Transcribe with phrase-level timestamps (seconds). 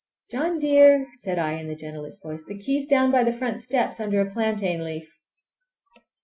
[0.31, 3.61] "John dear!" said I in the gentlest voice, "the key is down by the front
[3.61, 5.15] steps, under a plantain leaf!"